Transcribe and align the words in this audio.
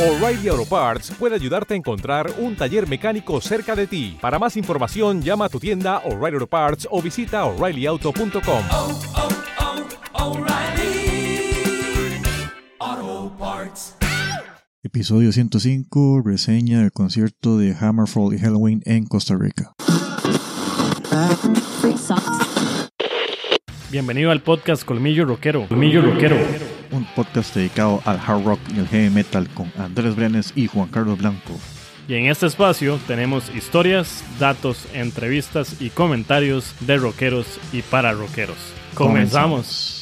O'Reilly 0.00 0.48
Auto 0.48 0.64
Parts 0.64 1.10
puede 1.10 1.34
ayudarte 1.34 1.74
a 1.74 1.76
encontrar 1.76 2.32
un 2.38 2.56
taller 2.56 2.88
mecánico 2.88 3.38
cerca 3.42 3.76
de 3.76 3.86
ti. 3.86 4.16
Para 4.18 4.38
más 4.38 4.56
información, 4.56 5.20
llama 5.20 5.44
a 5.44 5.48
tu 5.50 5.60
tienda 5.60 5.98
O'Reilly 6.06 6.36
Auto 6.36 6.46
Parts 6.46 6.88
o 6.90 7.02
visita 7.02 7.44
oreillyauto.com. 7.44 8.64
oh, 8.70 9.00
oh, 12.78 13.32
Parts. 13.38 13.96
Episodio 14.82 15.32
105, 15.32 16.22
reseña 16.24 16.80
del 16.80 16.92
concierto 16.92 17.58
de 17.58 17.76
Hammerfall 17.78 18.34
y 18.34 18.38
Halloween 18.38 18.80
en 18.86 19.04
Costa 19.04 19.36
Rica. 19.38 19.74
Bienvenido 23.90 24.30
al 24.30 24.40
podcast 24.40 24.82
Colmillo 24.82 25.26
Rockero. 25.26 25.68
Colmillo 25.68 26.00
Rockero. 26.00 26.79
Un 26.90 27.04
podcast 27.14 27.54
dedicado 27.54 28.02
al 28.04 28.18
hard 28.18 28.44
rock 28.44 28.60
y 28.74 28.78
el 28.78 28.88
heavy 28.88 29.10
metal 29.10 29.48
con 29.54 29.72
Andrés 29.78 30.16
Brenes 30.16 30.52
y 30.56 30.66
Juan 30.66 30.88
Carlos 30.88 31.18
Blanco. 31.18 31.58
Y 32.08 32.14
en 32.14 32.26
este 32.26 32.46
espacio 32.46 32.98
tenemos 33.06 33.54
historias, 33.54 34.24
datos, 34.40 34.86
entrevistas 34.94 35.80
y 35.80 35.90
comentarios 35.90 36.74
de 36.80 36.96
rockeros 36.96 37.60
y 37.72 37.82
para 37.82 38.12
rockeros. 38.12 38.56
Comenzamos. 38.94 39.99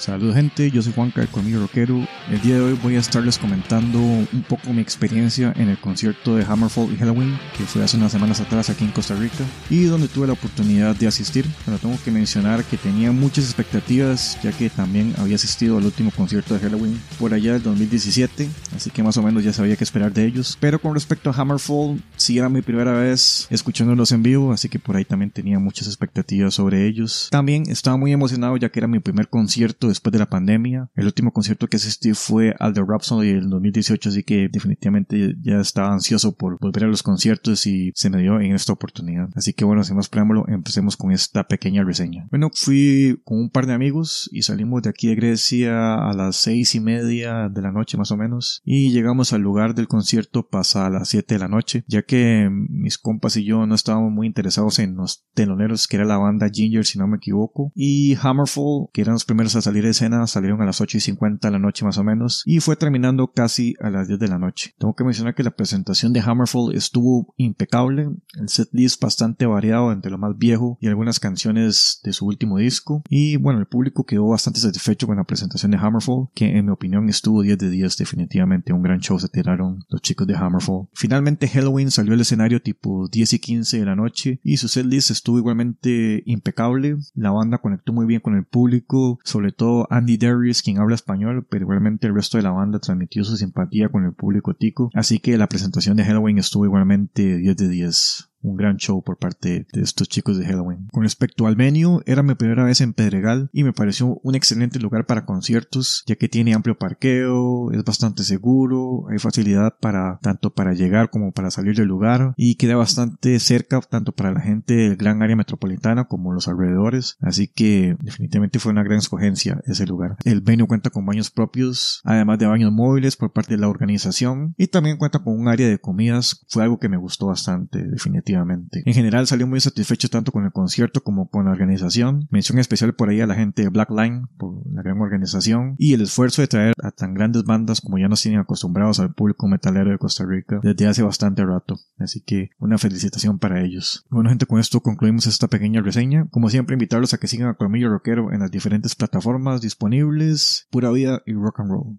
Saludos 0.00 0.34
gente, 0.34 0.70
yo 0.70 0.80
soy 0.80 0.94
Juanca, 0.94 1.20
el 1.20 1.28
Colmillo 1.28 1.60
Rockero. 1.60 2.08
El 2.30 2.40
día 2.40 2.54
de 2.54 2.62
hoy 2.62 2.78
voy 2.82 2.96
a 2.96 3.00
estarles 3.00 3.36
comentando 3.36 3.98
un 3.98 4.44
poco 4.48 4.72
mi 4.72 4.80
experiencia 4.80 5.52
en 5.56 5.68
el 5.68 5.78
concierto 5.78 6.36
de 6.36 6.42
Hammerfall 6.42 6.90
y 6.90 6.96
Halloween, 6.96 7.38
que 7.54 7.64
fue 7.64 7.84
hace 7.84 7.98
unas 7.98 8.10
semanas 8.10 8.40
atrás 8.40 8.70
aquí 8.70 8.82
en 8.82 8.92
Costa 8.92 9.14
Rica, 9.14 9.44
y 9.68 9.84
donde 9.84 10.08
tuve 10.08 10.26
la 10.26 10.32
oportunidad 10.32 10.96
de 10.96 11.06
asistir. 11.06 11.44
Pero 11.66 11.76
tengo 11.76 11.98
que 12.02 12.10
mencionar 12.10 12.64
que 12.64 12.78
tenía 12.78 13.12
muchas 13.12 13.44
expectativas, 13.44 14.38
ya 14.42 14.52
que 14.52 14.70
también 14.70 15.14
había 15.18 15.36
asistido 15.36 15.76
al 15.76 15.84
último 15.84 16.10
concierto 16.12 16.54
de 16.54 16.60
Halloween 16.60 16.98
por 17.18 17.34
allá 17.34 17.52
del 17.52 17.62
2017, 17.62 18.48
así 18.80 18.90
que 18.90 19.02
más 19.02 19.18
o 19.18 19.22
menos 19.22 19.44
ya 19.44 19.52
sabía 19.52 19.76
qué 19.76 19.84
esperar 19.84 20.12
de 20.12 20.24
ellos. 20.24 20.56
Pero 20.58 20.80
con 20.80 20.94
respecto 20.94 21.28
a 21.28 21.34
Hammerfall, 21.34 22.02
sí 22.16 22.38
era 22.38 22.48
mi 22.48 22.62
primera 22.62 22.92
vez 22.92 23.46
escuchándolos 23.50 24.10
en 24.12 24.22
vivo, 24.22 24.52
así 24.52 24.70
que 24.70 24.78
por 24.78 24.96
ahí 24.96 25.04
también 25.04 25.30
tenía 25.30 25.58
muchas 25.58 25.86
expectativas 25.86 26.54
sobre 26.54 26.86
ellos. 26.86 27.28
También 27.30 27.64
estaba 27.68 27.98
muy 27.98 28.12
emocionado 28.12 28.56
ya 28.56 28.70
que 28.70 28.80
era 28.80 28.88
mi 28.88 28.98
primer 28.98 29.28
concierto 29.28 29.88
después 29.88 30.12
de 30.12 30.18
la 30.18 30.30
pandemia. 30.30 30.88
El 30.94 31.04
último 31.04 31.30
concierto 31.32 31.66
que 31.66 31.76
asistí 31.76 32.14
fue 32.14 32.54
al 32.58 32.72
de 32.72 32.82
Rhapsody 32.82 33.28
en 33.28 33.50
2018, 33.50 34.08
así 34.08 34.22
que 34.22 34.48
definitivamente 34.50 35.36
ya 35.42 35.60
estaba 35.60 35.92
ansioso 35.92 36.34
por 36.34 36.58
volver 36.58 36.84
a 36.84 36.88
los 36.88 37.02
conciertos 37.02 37.66
y 37.66 37.92
se 37.94 38.08
me 38.08 38.22
dio 38.22 38.40
en 38.40 38.54
esta 38.54 38.72
oportunidad. 38.72 39.28
Así 39.34 39.52
que 39.52 39.66
bueno, 39.66 39.84
sin 39.84 39.96
más 39.96 40.08
preámbulo, 40.08 40.46
empecemos 40.48 40.96
con 40.96 41.12
esta 41.12 41.46
pequeña 41.46 41.84
reseña. 41.84 42.26
Bueno, 42.30 42.50
fui 42.54 43.20
con 43.24 43.38
un 43.38 43.50
par 43.50 43.66
de 43.66 43.74
amigos 43.74 44.30
y 44.32 44.42
salimos 44.42 44.82
de 44.82 44.88
aquí 44.88 45.08
de 45.08 45.16
Grecia 45.16 45.96
a 45.96 46.14
las 46.14 46.36
seis 46.36 46.74
y 46.74 46.80
media 46.80 47.50
de 47.50 47.60
la 47.60 47.72
noche 47.72 47.98
más 47.98 48.10
o 48.10 48.16
menos 48.16 48.62
y 48.72 48.92
llegamos 48.92 49.32
al 49.32 49.40
lugar 49.40 49.74
del 49.74 49.88
concierto 49.88 50.46
pasa 50.46 50.88
las 50.90 51.08
7 51.08 51.34
de 51.34 51.40
la 51.40 51.48
noche, 51.48 51.82
ya 51.88 52.02
que 52.02 52.48
mis 52.52 52.98
compas 52.98 53.36
y 53.36 53.44
yo 53.44 53.66
no 53.66 53.74
estábamos 53.74 54.12
muy 54.12 54.28
interesados 54.28 54.78
en 54.78 54.94
los 54.94 55.24
teloneros 55.34 55.88
que 55.88 55.96
era 55.96 56.04
la 56.04 56.18
banda 56.18 56.48
Ginger 56.48 56.84
si 56.84 56.96
no 56.96 57.08
me 57.08 57.16
equivoco 57.16 57.72
y 57.74 58.14
Hammerfall 58.22 58.86
que 58.92 59.00
eran 59.00 59.14
los 59.14 59.24
primeros 59.24 59.56
a 59.56 59.60
salir 59.60 59.82
de 59.82 59.90
escena 59.90 60.24
salieron 60.28 60.62
a 60.62 60.66
las 60.66 60.80
8 60.80 60.98
y 60.98 61.00
50 61.00 61.48
de 61.48 61.52
la 61.52 61.58
noche 61.58 61.84
más 61.84 61.98
o 61.98 62.04
menos 62.04 62.44
y 62.46 62.60
fue 62.60 62.76
terminando 62.76 63.32
casi 63.32 63.74
a 63.80 63.90
las 63.90 64.06
10 64.06 64.20
de 64.20 64.28
la 64.28 64.38
noche. 64.38 64.72
Tengo 64.78 64.94
que 64.94 65.02
mencionar 65.02 65.34
que 65.34 65.42
la 65.42 65.50
presentación 65.50 66.12
de 66.12 66.20
Hammerfall 66.20 66.72
estuvo 66.76 67.34
impecable, 67.38 68.08
el 68.38 68.48
setlist 68.48 69.02
bastante 69.02 69.46
variado 69.46 69.90
entre 69.90 70.12
lo 70.12 70.18
más 70.18 70.38
viejo 70.38 70.78
y 70.80 70.86
algunas 70.86 71.18
canciones 71.18 72.00
de 72.04 72.12
su 72.12 72.24
último 72.24 72.58
disco 72.58 73.02
y 73.08 73.34
bueno, 73.34 73.58
el 73.58 73.66
público 73.66 74.04
quedó 74.04 74.28
bastante 74.28 74.60
satisfecho 74.60 75.08
con 75.08 75.16
la 75.16 75.24
presentación 75.24 75.72
de 75.72 75.78
Hammerfall 75.78 76.28
que 76.36 76.56
en 76.56 76.66
mi 76.66 76.70
opinión 76.70 77.08
estuvo 77.08 77.42
10 77.42 77.58
de 77.58 77.68
10 77.68 77.96
definitivamente, 77.96 78.49
un 78.72 78.82
gran 78.82 79.00
show 79.00 79.18
se 79.18 79.28
tiraron 79.28 79.84
los 79.88 80.02
chicos 80.02 80.26
de 80.26 80.36
Hammerfall. 80.36 80.88
Finalmente 80.92 81.48
Halloween 81.48 81.90
salió 81.90 82.14
al 82.14 82.20
escenario 82.20 82.60
tipo 82.60 83.08
10 83.08 83.34
y 83.34 83.38
15 83.38 83.78
de 83.78 83.84
la 83.84 83.96
noche 83.96 84.40
y 84.42 84.56
su 84.56 84.68
setlist 84.68 85.10
estuvo 85.10 85.38
igualmente 85.38 86.22
impecable, 86.26 86.96
la 87.14 87.30
banda 87.30 87.58
conectó 87.58 87.92
muy 87.92 88.06
bien 88.06 88.20
con 88.20 88.34
el 88.36 88.44
público, 88.44 89.18
sobre 89.24 89.52
todo 89.52 89.86
Andy 89.90 90.16
Darius, 90.16 90.62
quien 90.62 90.78
habla 90.78 90.94
español, 90.94 91.46
pero 91.48 91.64
igualmente 91.64 92.06
el 92.06 92.14
resto 92.14 92.36
de 92.36 92.42
la 92.42 92.50
banda 92.50 92.80
transmitió 92.80 93.24
su 93.24 93.36
simpatía 93.36 93.88
con 93.88 94.04
el 94.04 94.12
público 94.12 94.54
tico, 94.54 94.90
así 94.94 95.18
que 95.18 95.38
la 95.38 95.48
presentación 95.48 95.96
de 95.96 96.04
Halloween 96.04 96.38
estuvo 96.38 96.64
igualmente 96.64 97.36
10 97.36 97.56
de 97.56 97.68
10 97.68 98.29
un 98.42 98.56
gran 98.56 98.76
show 98.76 99.02
por 99.02 99.18
parte 99.18 99.66
de 99.72 99.82
estos 99.82 100.08
chicos 100.08 100.38
de 100.38 100.46
Halloween. 100.46 100.88
Con 100.92 101.02
respecto 101.02 101.46
al 101.46 101.56
venue, 101.56 102.00
era 102.06 102.22
mi 102.22 102.34
primera 102.34 102.64
vez 102.64 102.80
en 102.80 102.92
Pedregal 102.92 103.50
y 103.52 103.64
me 103.64 103.72
pareció 103.72 104.20
un 104.22 104.34
excelente 104.34 104.78
lugar 104.78 105.06
para 105.06 105.24
conciertos, 105.24 106.04
ya 106.06 106.16
que 106.16 106.28
tiene 106.28 106.54
amplio 106.54 106.78
parqueo, 106.78 107.70
es 107.72 107.84
bastante 107.84 108.22
seguro, 108.22 109.06
hay 109.10 109.18
facilidad 109.18 109.76
para 109.80 110.18
tanto 110.22 110.52
para 110.52 110.72
llegar 110.72 111.10
como 111.10 111.32
para 111.32 111.50
salir 111.50 111.76
del 111.76 111.88
lugar 111.88 112.34
y 112.36 112.56
queda 112.56 112.76
bastante 112.76 113.38
cerca 113.40 113.80
tanto 113.80 114.12
para 114.12 114.32
la 114.32 114.40
gente 114.40 114.74
del 114.74 114.96
gran 114.96 115.22
área 115.22 115.36
metropolitana 115.36 116.06
como 116.06 116.32
los 116.32 116.48
alrededores, 116.48 117.16
así 117.20 117.48
que 117.48 117.96
definitivamente 118.00 118.58
fue 118.58 118.72
una 118.72 118.82
gran 118.82 118.98
escogencia 118.98 119.60
ese 119.66 119.86
lugar. 119.86 120.16
El 120.24 120.40
venue 120.40 120.66
cuenta 120.66 120.90
con 120.90 121.06
baños 121.06 121.30
propios, 121.30 122.00
además 122.04 122.38
de 122.38 122.46
baños 122.46 122.72
móviles 122.72 123.16
por 123.16 123.32
parte 123.32 123.54
de 123.54 123.60
la 123.60 123.68
organización 123.68 124.54
y 124.56 124.68
también 124.68 124.96
cuenta 124.96 125.20
con 125.20 125.38
un 125.38 125.48
área 125.48 125.68
de 125.68 125.78
comidas, 125.78 126.44
fue 126.48 126.62
algo 126.62 126.78
que 126.78 126.88
me 126.88 126.96
gustó 126.96 127.26
bastante 127.26 127.82
definitivamente. 127.82 128.29
En 128.36 128.94
general 128.94 129.26
salió 129.26 129.46
muy 129.46 129.60
satisfecho 129.60 130.08
tanto 130.08 130.32
con 130.32 130.44
el 130.44 130.52
concierto 130.52 131.02
como 131.02 131.28
con 131.28 131.46
la 131.46 131.52
organización. 131.52 132.28
Mención 132.30 132.58
especial 132.58 132.94
por 132.94 133.08
ahí 133.08 133.20
a 133.20 133.26
la 133.26 133.34
gente 133.34 133.62
de 133.62 133.68
Blackline 133.68 134.28
por 134.38 134.62
la 134.72 134.82
gran 134.82 135.00
organización 135.00 135.74
y 135.78 135.94
el 135.94 136.02
esfuerzo 136.02 136.42
de 136.42 136.48
traer 136.48 136.74
a 136.82 136.90
tan 136.90 137.14
grandes 137.14 137.44
bandas 137.44 137.80
como 137.80 137.98
ya 137.98 138.08
nos 138.08 138.22
tienen 138.22 138.40
acostumbrados 138.40 139.00
al 139.00 139.14
público 139.14 139.48
metalero 139.48 139.90
de 139.90 139.98
Costa 139.98 140.24
Rica 140.26 140.60
desde 140.62 140.86
hace 140.86 141.02
bastante 141.02 141.44
rato. 141.44 141.78
Así 141.98 142.20
que 142.20 142.50
una 142.58 142.78
felicitación 142.78 143.38
para 143.38 143.62
ellos. 143.62 144.06
Bueno 144.10 144.30
gente, 144.30 144.46
con 144.46 144.58
esto 144.58 144.80
concluimos 144.80 145.26
esta 145.26 145.48
pequeña 145.48 145.82
reseña. 145.82 146.26
Como 146.30 146.50
siempre 146.50 146.74
invitarlos 146.74 147.14
a 147.14 147.18
que 147.18 147.28
sigan 147.28 147.48
a 147.48 147.54
Colmillo 147.54 147.88
Rockero 147.88 148.32
en 148.32 148.40
las 148.40 148.50
diferentes 148.50 148.94
plataformas 148.94 149.60
disponibles. 149.60 150.66
Pura 150.70 150.90
vida 150.90 151.22
y 151.26 151.32
rock 151.32 151.60
and 151.60 151.70
roll. 151.70 151.98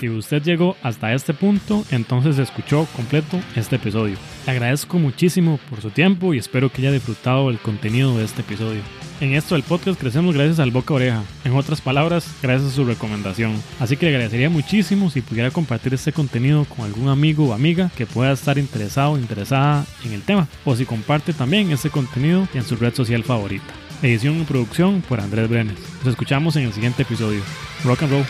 Si 0.00 0.08
usted 0.08 0.42
llegó 0.42 0.76
hasta 0.82 1.12
este 1.12 1.34
punto, 1.34 1.84
entonces 1.90 2.38
escuchó 2.38 2.86
completo 2.96 3.38
este 3.54 3.76
episodio. 3.76 4.16
Le 4.46 4.52
agradezco 4.52 4.98
muchísimo 4.98 5.60
por 5.68 5.82
su 5.82 5.90
tiempo 5.90 6.32
y 6.32 6.38
espero 6.38 6.70
que 6.70 6.80
haya 6.80 6.92
disfrutado 6.92 7.50
el 7.50 7.58
contenido 7.58 8.16
de 8.16 8.24
este 8.24 8.40
episodio. 8.40 8.80
En 9.20 9.34
esto 9.34 9.54
del 9.54 9.62
podcast 9.62 10.00
crecemos 10.00 10.34
gracias 10.34 10.58
al 10.60 10.70
boca 10.70 10.94
oreja, 10.94 11.22
en 11.44 11.52
otras 11.54 11.82
palabras, 11.82 12.26
gracias 12.40 12.72
a 12.72 12.74
su 12.74 12.86
recomendación. 12.86 13.62
Así 13.78 13.98
que 13.98 14.06
le 14.06 14.12
agradecería 14.12 14.48
muchísimo 14.48 15.10
si 15.10 15.20
pudiera 15.20 15.50
compartir 15.50 15.92
este 15.92 16.14
contenido 16.14 16.64
con 16.64 16.86
algún 16.86 17.10
amigo 17.10 17.48
o 17.48 17.52
amiga 17.52 17.90
que 17.94 18.06
pueda 18.06 18.32
estar 18.32 18.56
interesado 18.56 19.12
o 19.12 19.18
interesada 19.18 19.84
en 20.06 20.14
el 20.14 20.22
tema, 20.22 20.48
o 20.64 20.74
si 20.74 20.86
comparte 20.86 21.34
también 21.34 21.70
este 21.70 21.90
contenido 21.90 22.48
en 22.54 22.64
su 22.64 22.76
red 22.76 22.94
social 22.94 23.22
favorita. 23.22 23.74
Edición 24.02 24.40
y 24.40 24.44
producción 24.44 25.02
por 25.06 25.20
Andrés 25.20 25.50
Brenes. 25.50 25.76
Nos 25.98 26.12
escuchamos 26.12 26.56
en 26.56 26.62
el 26.62 26.72
siguiente 26.72 27.02
episodio. 27.02 27.42
Rock 27.84 28.04
and 28.04 28.12
roll. 28.12 28.24